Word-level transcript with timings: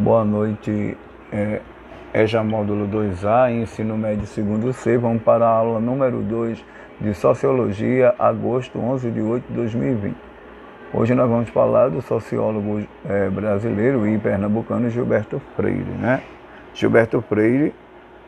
Boa 0.00 0.24
noite, 0.24 0.96
é, 1.30 1.60
EJA 2.14 2.42
Módulo 2.42 2.88
2A, 2.88 3.52
Ensino 3.52 3.98
Médio 3.98 4.26
Segundo 4.26 4.72
C. 4.72 4.96
Vamos 4.96 5.22
para 5.22 5.44
a 5.44 5.50
aula 5.50 5.78
número 5.78 6.22
2 6.22 6.64
de 6.98 7.12
Sociologia, 7.12 8.14
agosto 8.18 8.78
11 8.78 9.10
de 9.10 9.20
8 9.20 9.44
de 9.46 9.52
2020. 9.52 10.16
Hoje 10.94 11.14
nós 11.14 11.28
vamos 11.28 11.50
falar 11.50 11.90
do 11.90 12.00
sociólogo 12.00 12.82
é, 13.06 13.28
brasileiro 13.28 14.08
e 14.08 14.16
pernambucano 14.16 14.88
Gilberto 14.88 15.38
Freire. 15.54 15.90
Né? 15.90 16.22
Gilberto 16.72 17.20
Freire, 17.20 17.74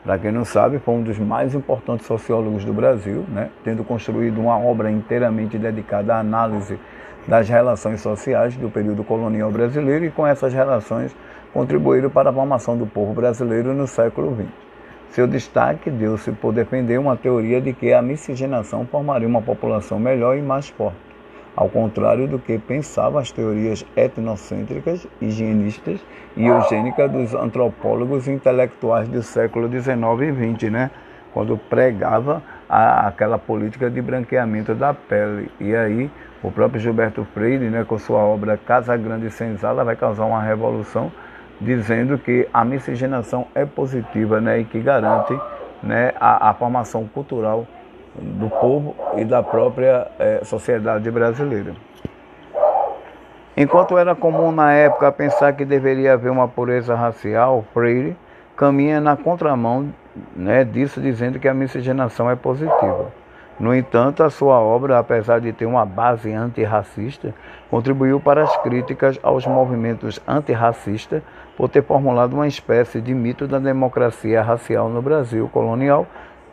para 0.05 0.19
quem 0.19 0.31
não 0.31 0.45
sabe, 0.45 0.79
foi 0.79 0.93
um 0.97 1.03
dos 1.03 1.19
mais 1.19 1.55
importantes 1.55 2.05
sociólogos 2.05 2.67
do 2.67 2.75
Brasil, 2.75 3.25
né? 3.31 3.49
tendo 3.65 3.83
construído 3.83 4.39
uma 4.39 4.59
obra 4.59 4.91
inteiramente 4.91 5.57
dedicada 5.57 6.17
à 6.17 6.19
análise 6.19 6.79
das 7.27 7.49
relações 7.49 8.01
sociais 8.01 8.57
do 8.57 8.69
período 8.69 9.05
colonial 9.05 9.51
brasileiro 9.51 10.05
e 10.05 10.11
com 10.11 10.27
essas 10.27 10.53
relações 10.53 11.15
contribuíram 11.53 12.11
para 12.11 12.31
a 12.31 12.33
formação 12.33 12.77
do 12.77 12.87
povo 12.87 13.13
brasileiro 13.13 13.73
no 13.75 13.87
século 13.87 14.35
XX. 14.35 14.49
Seu 15.11 15.27
destaque 15.27 15.91
deu-se 15.91 16.33
por 16.33 16.53
defender 16.53 16.99
uma 16.99 17.17
teoria 17.17 17.61
de 17.61 17.73
que 17.75 17.93
a 17.93 18.01
miscigenação 18.01 18.87
formaria 18.87 19.29
uma 19.29 19.43
população 19.43 19.99
melhor 19.99 20.39
e 20.39 20.43
mais 20.43 20.71
forte, 20.71 20.97
ao 21.55 21.69
contrário 21.69 22.27
do 22.27 22.39
que 22.39 22.59
pensavam 22.59 23.19
as 23.19 23.31
teorias 23.31 23.85
etnocêntricas, 23.95 25.07
higienistas 25.21 26.01
e 26.35 26.47
eugênicas 26.47 27.11
dos 27.11 27.35
antropólogos 27.35 28.27
intelectuais 28.27 29.07
do 29.07 29.23
século 29.23 29.69
XIX 29.71 29.93
e 30.23 30.55
XX, 30.57 30.73
né? 30.73 30.91
quando 31.33 31.57
pregava 31.57 32.43
a, 32.73 33.07
aquela 33.07 33.37
política 33.39 33.91
de 33.91 34.01
branqueamento 34.01 34.75
da 34.75 34.95
pele. 34.95 35.51
E 35.61 35.77
aí 35.77 36.11
o 36.43 36.51
próprio 36.51 36.81
Gilberto 36.81 37.23
Freire, 37.35 37.69
né, 37.69 37.85
com 37.85 37.99
sua 37.99 38.21
obra 38.21 38.57
Casa 38.57 38.97
Grande 38.97 39.27
e 39.27 39.31
Senzala, 39.31 39.85
vai 39.85 39.95
causar 39.95 40.25
uma 40.25 40.43
revolução 40.43 41.13
dizendo 41.61 42.17
que 42.17 42.49
a 42.53 42.65
miscigenação 42.65 43.47
é 43.55 43.67
positiva 43.67 44.41
né, 44.41 44.61
e 44.61 44.65
que 44.65 44.81
garante 44.81 45.39
né, 45.83 46.15
a, 46.19 46.49
a 46.49 46.55
formação 46.55 47.07
cultural 47.07 47.67
do 48.15 48.49
povo 48.49 48.97
e 49.19 49.25
da 49.25 49.43
própria 49.43 50.07
é, 50.19 50.41
sociedade 50.43 51.11
brasileira. 51.11 51.75
Enquanto 53.55 53.99
era 53.99 54.15
comum 54.15 54.51
na 54.51 54.73
época 54.73 55.13
pensar 55.13 55.53
que 55.53 55.67
deveria 55.67 56.15
haver 56.15 56.33
uma 56.33 56.49
pureza 56.49 56.95
racial, 56.95 57.67
Freire 57.75 58.17
caminha 58.57 59.01
na 59.01 59.17
contramão 59.17 59.93
né, 60.37 60.65
disso, 60.65 61.01
dizendo 61.01 61.39
que 61.39 61.49
a 61.49 61.55
miscigenação 61.55 62.31
é 62.31 62.37
positiva. 62.37 63.13
No 63.59 63.75
entanto, 63.75 64.23
a 64.23 64.31
sua 64.31 64.59
obra, 64.59 64.99
apesar 64.99 65.41
de 65.41 65.53
ter 65.53 65.67
uma 65.67 65.85
base 65.85 66.33
antirracista, 66.33 67.35
contribuiu 67.71 68.19
para 68.19 68.43
as 68.43 68.57
críticas 68.63 69.19
aos 69.23 69.47
movimentos 69.47 70.21
antirracistas 70.27 71.23
por 71.57 71.69
ter 71.69 71.83
formulado 71.83 72.35
uma 72.35 72.49
espécie 72.49 73.01
de 73.01 73.15
mito 73.15 73.47
da 73.47 73.59
democracia 73.59 74.43
racial 74.43 74.89
no 74.89 75.03
Brasil 75.03 75.49
colonial 75.49 76.07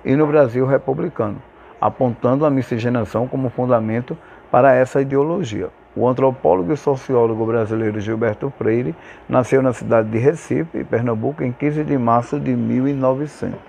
e 0.03 0.15
no 0.15 0.27
Brasil 0.27 0.65
republicano, 0.65 1.41
apontando 1.79 2.45
a 2.45 2.49
miscigenação 2.49 3.27
como 3.27 3.49
fundamento 3.49 4.17
para 4.51 4.73
essa 4.75 5.01
ideologia. 5.01 5.69
O 5.95 6.07
antropólogo 6.07 6.71
e 6.71 6.77
sociólogo 6.77 7.45
brasileiro 7.45 7.99
Gilberto 7.99 8.51
Freire 8.57 8.95
nasceu 9.27 9.61
na 9.61 9.73
cidade 9.73 10.09
de 10.09 10.19
Recife, 10.19 10.83
Pernambuco, 10.83 11.43
em 11.43 11.51
15 11.51 11.83
de 11.83 11.97
março 11.97 12.39
de 12.39 12.55
1900. 12.55 13.59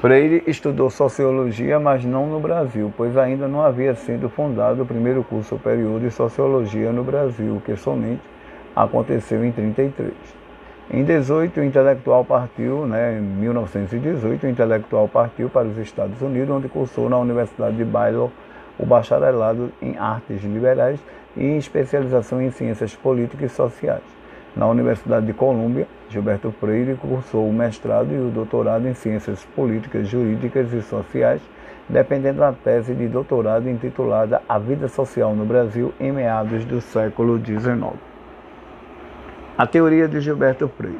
Freire 0.00 0.42
estudou 0.48 0.90
sociologia, 0.90 1.78
mas 1.78 2.04
não 2.04 2.26
no 2.26 2.40
Brasil, 2.40 2.92
pois 2.96 3.16
ainda 3.16 3.46
não 3.46 3.62
havia 3.62 3.94
sido 3.94 4.28
fundado 4.28 4.82
o 4.82 4.86
primeiro 4.86 5.22
curso 5.22 5.50
superior 5.50 6.00
de 6.00 6.10
sociologia 6.10 6.90
no 6.90 7.04
Brasil, 7.04 7.62
que 7.64 7.76
somente 7.76 8.20
aconteceu 8.74 9.44
em 9.44 9.52
33. 9.52 10.12
Em 10.90 11.04
18, 11.04 11.60
o 11.60 11.64
intelectual 11.64 12.24
partiu, 12.24 12.84
né, 12.84 13.16
em 13.16 13.22
1918, 13.22 14.44
o 14.44 14.50
intelectual 14.50 15.06
partiu 15.06 15.48
para 15.48 15.68
os 15.68 15.78
Estados 15.78 16.20
Unidos, 16.20 16.50
onde 16.50 16.68
cursou 16.68 17.08
na 17.08 17.16
Universidade 17.18 17.76
de 17.76 17.84
Baylor 17.84 18.28
o 18.78 18.86
bacharelado 18.86 19.72
em 19.80 19.96
artes 19.96 20.42
liberais 20.42 21.00
e 21.36 21.56
especialização 21.56 22.40
em 22.40 22.50
ciências 22.50 22.94
políticas 22.94 23.52
e 23.52 23.54
sociais. 23.54 24.02
Na 24.54 24.66
Universidade 24.66 25.24
de 25.24 25.32
Colômbia, 25.32 25.86
Gilberto 26.10 26.52
Freire 26.60 26.94
cursou 26.94 27.48
o 27.48 27.52
mestrado 27.52 28.12
e 28.12 28.18
o 28.18 28.30
doutorado 28.30 28.86
em 28.86 28.92
Ciências 28.92 29.42
Políticas, 29.56 30.06
Jurídicas 30.06 30.70
e 30.74 30.82
Sociais, 30.82 31.40
dependendo 31.88 32.40
da 32.40 32.52
tese 32.52 32.94
de 32.94 33.08
doutorado 33.08 33.68
intitulada 33.68 34.42
A 34.46 34.58
Vida 34.58 34.88
Social 34.88 35.34
no 35.34 35.46
Brasil 35.46 35.94
em 35.98 36.12
meados 36.12 36.64
do 36.66 36.82
século 36.82 37.38
XIX. 37.38 37.94
A 39.56 39.66
teoria 39.66 40.06
de 40.06 40.20
Gilberto 40.20 40.68
Freire. 40.68 40.98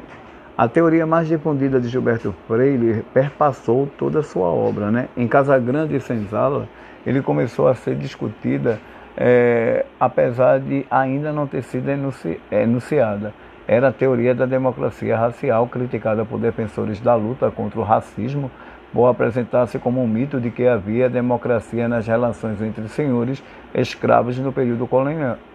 A 0.57 0.67
teoria 0.67 1.05
mais 1.05 1.27
difundida 1.27 1.79
de 1.79 1.87
Gilberto 1.87 2.33
Freire 2.47 3.03
perpassou 3.13 3.87
toda 3.97 4.19
a 4.19 4.23
sua 4.23 4.47
obra. 4.47 4.91
Né? 4.91 5.09
Em 5.17 5.27
Casa 5.27 5.57
Grande 5.59 5.95
e 5.95 5.99
Senzala, 5.99 6.67
ele 7.05 7.21
começou 7.21 7.67
a 7.67 7.75
ser 7.75 7.95
discutida, 7.95 8.79
é, 9.15 9.85
apesar 9.99 10.59
de 10.59 10.85
ainda 10.89 11.31
não 11.31 11.45
ter 11.45 11.63
sido 11.63 11.89
enunciada. 11.89 12.39
enunciada 12.51 13.33
era 13.67 13.89
a 13.89 13.91
teoria 13.93 14.35
da 14.35 14.45
democracia 14.45 15.15
racial, 15.17 15.67
criticada 15.67 16.25
por 16.25 16.37
defensores 16.39 16.99
da 16.99 17.15
luta 17.15 17.49
contra 17.49 17.79
o 17.79 17.83
racismo, 17.83 18.51
por 18.91 19.07
apresentar-se 19.07 19.79
como 19.79 20.03
um 20.03 20.07
mito 20.07 20.39
de 20.39 20.51
que 20.51 20.67
havia 20.67 21.09
democracia 21.09 21.87
nas 21.87 22.05
relações 22.05 22.61
entre 22.61 22.87
senhores 22.89 23.41
escravos 23.73 24.37
no 24.37 24.51
período 24.51 24.87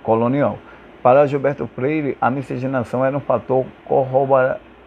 colonial. 0.02 0.58
Para 1.02 1.26
Gilberto 1.26 1.66
Freire, 1.68 2.16
a 2.20 2.30
miscigenação 2.30 3.04
era 3.04 3.16
um 3.16 3.20
fator 3.20 3.64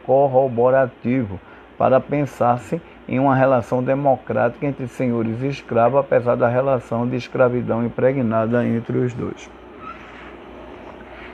corroborativo 0.06 1.40
para 1.78 2.00
pensar-se 2.02 2.82
em 3.08 3.20
uma 3.20 3.36
relação 3.36 3.84
democrática 3.84 4.66
entre 4.66 4.88
senhores 4.88 5.42
e 5.42 5.48
escravos, 5.48 6.00
apesar 6.00 6.36
da 6.36 6.48
relação 6.48 7.08
de 7.08 7.16
escravidão 7.16 7.84
impregnada 7.84 8.66
entre 8.66 8.98
os 8.98 9.14
dois. 9.14 9.50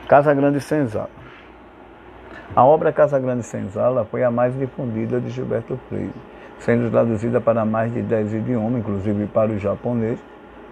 Casa 0.08 0.34
Grande 0.34 0.62
Senzala. 0.62 1.10
A 2.56 2.64
obra 2.64 2.94
Casa 2.94 3.20
Grande 3.20 3.44
Senzala 3.44 4.06
foi 4.06 4.24
a 4.24 4.32
mais 4.32 4.58
difundida 4.58 5.20
de 5.20 5.30
Gilberto 5.30 5.78
Freire, 5.90 6.14
sendo 6.60 6.90
traduzida 6.90 7.42
para 7.42 7.66
mais 7.66 7.94
de 7.94 8.02
10 8.02 8.36
idiomas, 8.36 8.80
inclusive 8.80 9.26
para 9.28 9.52
o 9.52 9.60
japonês. 9.60 10.18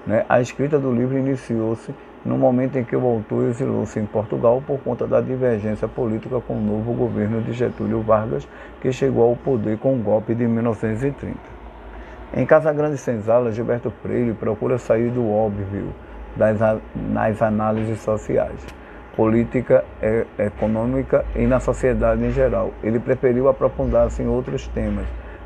Né? 0.07 0.25
A 0.29 0.39
escrita 0.39 0.79
do 0.79 0.91
livro 0.91 1.17
iniciou-se 1.17 1.93
no 2.25 2.37
momento 2.37 2.77
em 2.77 2.83
que 2.83 2.95
o 2.95 3.05
autor 3.05 3.49
exilou-se 3.49 3.99
em 3.99 4.05
Portugal 4.05 4.61
por 4.65 4.79
conta 4.79 5.05
da 5.05 5.21
divergência 5.21 5.87
política 5.87 6.41
com 6.41 6.55
o 6.55 6.61
novo 6.61 6.91
governo 6.93 7.41
de 7.41 7.53
Getúlio 7.53 8.01
Vargas, 8.01 8.47
que 8.81 8.91
chegou 8.91 9.29
ao 9.29 9.35
poder 9.35 9.77
com 9.77 9.93
o 9.93 9.99
golpe 9.99 10.33
de 10.33 10.47
1930. 10.47 11.37
Em 12.35 12.45
Casa 12.45 12.73
Grande 12.73 12.97
Senzala, 12.97 13.51
Gilberto 13.51 13.91
Freire 14.01 14.33
procura 14.33 14.77
sair 14.79 15.11
do 15.11 15.29
óbvio 15.31 15.93
das, 16.35 16.57
nas 16.95 17.41
análises 17.41 17.99
sociais 17.99 18.59
política, 19.15 19.83
é, 20.01 20.25
econômica 20.37 21.25
e 21.35 21.47
na 21.47 21.59
sociedade 21.59 22.23
em 22.23 22.31
geral. 22.31 22.73
Ele 22.83 22.99
preferiu 22.99 23.47
aprofundar-se 23.47 24.21
em 24.21 24.27
outros 24.27 24.67
temas. 24.67 25.05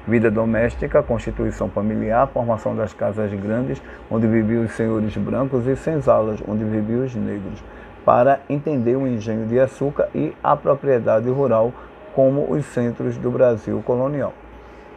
Vida 0.09 0.31
doméstica, 0.31 1.03
constituição 1.03 1.70
familiar, 1.70 2.28
formação 2.30 2.75
das 2.75 2.92
casas 2.94 3.31
grandes, 3.31 3.80
onde 4.09 4.25
viviam 4.25 4.64
os 4.64 4.72
senhores 4.72 5.16
brancos, 5.16 5.68
e 5.68 5.75
senzalas, 5.75 6.42
onde 6.47 6.64
viviam 6.64 7.06
os 7.06 7.14
negros, 7.14 7.64
para 8.03 8.40
entender 8.50 8.96
o 8.96 9.08
engenho 9.08 9.46
de 9.46 9.59
açúcar 9.59 10.09
e 10.16 10.34
a 10.44 10.56
propriedade 10.56 11.30
rural 11.30 11.72
como 12.16 12.52
os 12.52 12.66
centros 12.66 13.18
do 13.18 13.30
Brasil 13.30 13.84
colonial. 13.86 14.34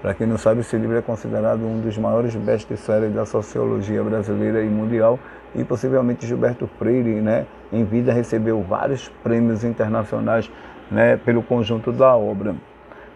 Para 0.00 0.14
quem 0.14 0.26
não 0.26 0.38
sabe, 0.38 0.60
esse 0.60 0.78
livro 0.78 0.96
é 0.96 1.02
considerado 1.02 1.60
um 1.60 1.78
dos 1.78 1.98
maiores 1.98 2.34
best-sellers 2.34 3.12
da 3.12 3.26
sociologia 3.26 4.02
brasileira 4.02 4.62
e 4.62 4.68
mundial 4.70 5.18
e 5.54 5.62
possivelmente 5.62 6.26
Gilberto 6.26 6.66
Freire, 6.78 7.20
né, 7.20 7.44
em 7.70 7.84
vida 7.84 8.14
recebeu 8.14 8.62
vários 8.62 9.10
prêmios 9.22 9.62
internacionais 9.62 10.50
né, 10.90 11.18
pelo 11.18 11.42
conjunto 11.42 11.92
da 11.92 12.16
obra. 12.16 12.54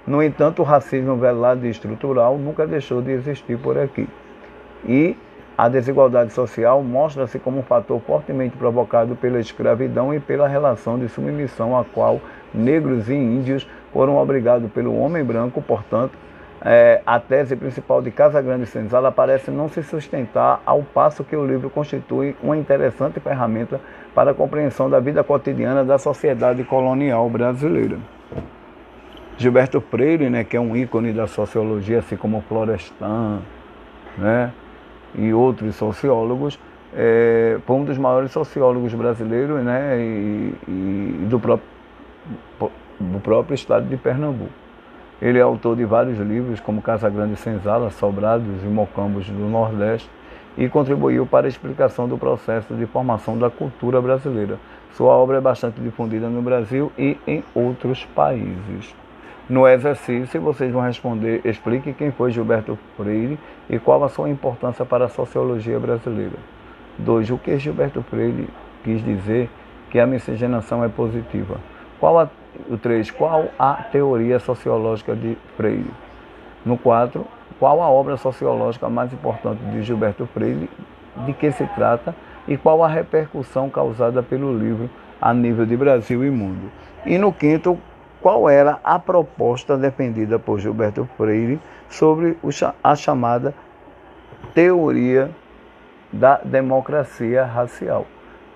No 0.07 0.23
entanto, 0.23 0.63
o 0.63 0.65
racismo 0.65 1.17
velado 1.17 1.67
e 1.67 1.71
estrutural 1.71 2.39
nunca 2.39 2.67
deixou 2.67 3.03
de 3.03 3.11
existir 3.11 3.59
por 3.59 3.77
aqui. 3.77 4.09
E 4.85 5.17
a 5.59 5.69
desigualdade 5.69 6.33
social 6.33 6.83
mostra-se 6.83 7.39
como 7.39 7.59
um 7.59 7.63
fator 7.63 8.01
fortemente 8.01 8.57
provocado 8.57 9.17
pela 9.17 9.41
escravidão 9.41 10.15
e 10.15 10.21
pela 10.21 10.47
relação 10.47 10.99
de 10.99 11.09
submissão 11.09 11.77
a 11.77 11.85
qual 11.85 12.21
negros 12.55 13.09
e 13.09 13.15
índios 13.15 13.67
foram 13.93 14.17
obrigados 14.17 14.71
pelo 14.71 14.97
homem 14.97 15.25
branco, 15.25 15.61
portanto, 15.61 16.13
é, 16.63 17.01
a 17.07 17.19
tese 17.19 17.57
principal 17.57 18.01
de 18.01 18.11
Casa 18.11 18.41
Grande 18.41 18.67
Senzala 18.67 19.11
parece 19.11 19.51
não 19.51 19.69
se 19.69 19.83
sustentar, 19.83 20.61
ao 20.65 20.83
passo 20.83 21.25
que 21.25 21.37
o 21.37 21.47
livro 21.47 21.69
constitui 21.69 22.37
uma 22.43 22.57
interessante 22.57 23.19
ferramenta 23.19 23.81
para 24.15 24.31
a 24.31 24.35
compreensão 24.35 24.89
da 24.89 25.01
vida 25.01 25.25
cotidiana 25.25 25.85
da 25.85 25.99
sociedade 25.99 26.65
colonial 26.65 27.29
brasileira. 27.29 27.99
Gilberto 29.39 29.81
Freire, 29.81 30.31
né, 30.31 30.45
que 30.45 30.57
é 30.57 30.61
um 30.61 30.75
ícone 30.75 31.13
da 31.13 31.27
sociologia, 31.27 31.99
assim 31.99 32.17
como 32.17 32.43
Florestan 32.49 33.41
né, 34.17 34.53
e 35.15 35.33
outros 35.33 35.75
sociólogos, 35.77 36.59
é, 36.95 37.59
foi 37.67 37.77
um 37.77 37.85
dos 37.85 37.99
maiores 37.99 38.31
sociólogos 38.31 38.95
brasileiros 38.95 39.63
né, 39.63 39.99
e, 39.99 40.55
e 40.69 41.27
do 41.29 41.39
próprio 41.39 41.77
do 42.99 43.21
próprio 43.21 43.55
estado 43.55 43.87
de 43.87 43.97
Pernambuco. 43.97 44.51
Ele 45.21 45.39
é 45.39 45.43
autor 45.43 45.77
de 45.77 45.85
vários 45.85 46.19
livros, 46.19 46.61
como 46.61 46.83
Casa 46.83 47.09
Grande 47.09 47.37
Senzala, 47.37 47.91
Sobrados 47.91 48.63
e 48.63 48.67
Mocambos 48.67 49.29
do 49.29 49.49
Nordeste, 49.49 50.11
e 50.59 50.69
contribuiu 50.69 51.27
para 51.27 51.47
a 51.47 51.49
explicação 51.49 52.09
do 52.09 52.17
processo 52.17 52.75
de 52.75 52.87
formação 52.87 53.39
da 53.39 53.51
cultura 53.51 54.01
brasileira. 54.01 54.59
Sua 54.93 55.13
obra 55.13 55.39
é 55.39 55.41
bastante 55.41 55.81
difundida 55.81 56.29
no 56.29 56.41
Brasil 56.41 56.91
e 56.99 57.17
em 57.27 57.45
outros 57.55 58.05
países. 58.15 58.95
No 59.49 59.69
exercício, 59.69 60.41
vocês 60.41 60.73
vão 60.73 60.83
responder: 60.83 61.41
explique 61.45 61.93
quem 61.93 62.11
foi 62.11 62.33
Gilberto 62.33 62.77
Freire 62.97 63.39
e 63.71 63.79
qual 63.79 64.03
a 64.03 64.09
sua 64.09 64.29
importância 64.29 64.85
para 64.85 65.05
a 65.05 65.09
sociologia 65.09 65.79
brasileira. 65.79 66.37
2. 66.99 67.31
O 67.31 67.39
que 67.39 67.57
Gilberto 67.57 68.03
Freire 68.03 68.49
quis 68.83 69.05
dizer 69.05 69.49
que 69.89 70.01
a 70.01 70.07
miscigenação 70.07 70.83
é 70.83 70.89
positiva? 70.89 71.61
Qual 72.01 72.19
a, 72.19 72.29
o 72.69 72.77
3. 72.77 73.13
Qual 73.13 73.47
a 73.57 73.75
teoria 73.75 74.41
sociológica 74.41 75.15
de 75.15 75.39
Freire? 75.57 75.91
No 76.65 76.77
4. 76.77 77.25
Qual 77.61 77.81
a 77.81 77.89
obra 77.89 78.17
sociológica 78.17 78.89
mais 78.89 79.13
importante 79.13 79.63
de 79.67 79.81
Gilberto 79.83 80.27
Freire? 80.27 80.69
De 81.25 81.33
que 81.33 81.53
se 81.53 81.65
trata? 81.69 82.17
E 82.49 82.57
qual 82.57 82.83
a 82.83 82.89
repercussão 82.89 83.71
causada 83.71 84.25
pelo 84.25 84.57
livro 84.59 84.91
a 85.21 85.33
nível 85.33 85.65
de 85.65 85.77
Brasil 85.77 86.25
e 86.25 86.31
mundo? 86.31 86.71
E 87.05 87.17
no 87.17 87.33
quinto, 87.33 87.79
qual 88.21 88.49
era 88.49 88.81
a 88.83 88.99
proposta 88.99 89.77
defendida 89.77 90.39
por 90.39 90.59
Gilberto 90.59 91.09
Freire 91.17 91.61
sobre 91.89 92.37
a 92.83 92.95
chamada 92.95 93.55
teoria 94.55 95.31
da 96.13 96.39
democracia 96.39 97.45
racial, 97.45 98.07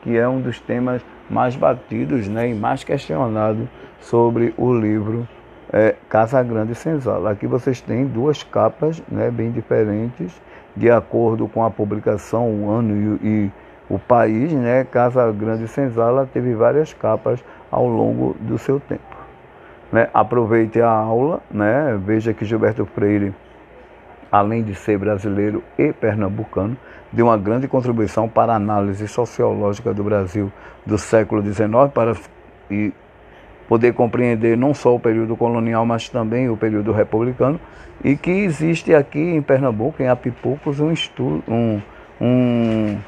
que 0.03 0.17
é 0.17 0.29
um 0.29 0.41
dos 0.41 0.61
temas 0.61 1.03
mais 1.29 1.55
batidos 1.55 2.27
né, 2.27 2.49
e 2.49 2.55
mais 2.55 2.83
questionados 2.83 3.69
sobre 4.01 4.55
o 4.57 4.73
livro 4.73 5.29
é, 5.73 5.95
Casa 6.09 6.43
Grande 6.43 6.75
Senzala. 6.75 7.31
Aqui 7.31 7.47
vocês 7.47 7.81
têm 7.81 8.07
duas 8.07 8.43
capas 8.43 9.03
né, 9.09 9.31
bem 9.31 9.51
diferentes, 9.51 10.41
de 10.75 10.91
acordo 10.91 11.47
com 11.49 11.65
a 11.65 11.71
publicação, 11.71 12.51
o 12.51 12.71
ano 12.71 13.19
e, 13.23 13.27
e 13.27 13.53
o 13.89 13.99
país. 13.99 14.53
Né, 14.53 14.85
Casa 14.85 15.31
Grande 15.33 15.69
Senzala 15.69 16.29
teve 16.33 16.55
várias 16.55 16.93
capas 16.93 17.45
ao 17.71 17.87
longo 17.87 18.37
do 18.41 18.59
seu 18.59 18.81
tempo. 18.81 19.10
Né, 19.93 20.09
aproveite 20.15 20.81
a 20.81 20.89
aula, 20.89 21.41
né, 21.51 21.99
veja 22.05 22.33
que 22.33 22.45
Gilberto 22.45 22.87
Freire, 22.87 23.35
além 24.31 24.63
de 24.63 24.75
ser 24.75 24.97
brasileiro 24.97 25.65
e 25.77 25.93
pernambucano, 25.93 26.77
deu 27.13 27.27
uma 27.27 27.37
grande 27.37 27.67
contribuição 27.67 28.29
para 28.29 28.53
a 28.53 28.57
análise 28.57 29.09
sociológica 29.09 29.93
do 29.93 30.05
Brasil 30.05 30.53
do 30.87 30.97
século 30.97 31.43
XIX 31.43 31.69
para 31.93 32.15
e 32.71 32.93
poder 33.71 33.95
compreender 33.95 34.57
não 34.57 34.75
só 34.75 34.97
o 34.97 34.99
período 34.99 35.37
colonial, 35.37 35.87
mas 35.87 36.09
também 36.09 36.49
o 36.49 36.57
período 36.57 36.91
republicano, 36.91 37.61
e 38.03 38.17
que 38.17 38.31
existe 38.31 38.93
aqui 38.93 39.21
em 39.21 39.41
Pernambuco, 39.41 40.03
em 40.03 40.09
Apipucos, 40.09 40.81
um, 40.81 40.91
estudo, 40.91 41.45
um, 41.47 41.81
um, 42.21 42.99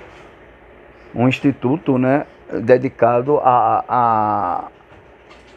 um 1.15 1.29
instituto 1.29 1.99
né, 1.99 2.27
dedicado 2.63 3.39
a, 3.39 3.85
a, 3.89 4.65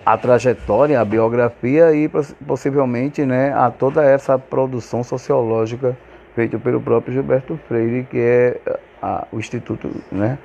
a 0.06 0.18
trajetória, 0.18 1.02
a 1.02 1.06
biografia 1.06 1.92
e 1.94 2.08
possivelmente 2.46 3.26
né, 3.26 3.52
a 3.54 3.72
toda 3.72 4.04
essa 4.04 4.38
produção 4.38 5.04
sociológica 5.04 5.98
feita 6.36 6.60
pelo 6.60 6.80
próprio 6.80 7.14
Gilberto 7.14 7.60
Freire, 7.68 8.04
que 8.04 8.20
é 8.20 8.60
a, 9.02 9.26
o 9.32 9.40
Instituto 9.40 9.90
né, 10.12 10.38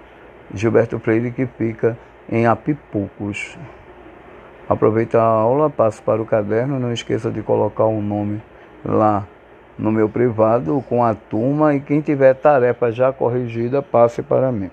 Gilberto 0.55 0.99
Freire, 0.99 1.31
que 1.31 1.45
fica 1.45 1.99
em 2.31 2.47
Apipucos. 2.47 3.59
Aproveita 4.69 5.21
a 5.21 5.25
aula, 5.25 5.69
passo 5.69 6.03
para 6.03 6.23
o 6.23 6.27
caderno, 6.27 6.79
não 6.79 6.93
esqueça 6.93 7.31
de 7.31 7.43
colocar 7.43 7.85
o 7.85 7.99
um 7.99 8.03
nome 8.03 8.41
lá 8.85 9.27
no 9.77 9.91
meu 9.91 10.09
privado 10.09 10.83
com 10.89 11.05
a 11.05 11.15
turma 11.15 11.75
e 11.75 11.81
quem 11.81 12.01
tiver 12.01 12.35
tarefa 12.35 12.93
já 12.93 13.13
corrigida, 13.13 13.83
passe 13.83 14.23
para 14.23 14.53
mim. 14.53 14.71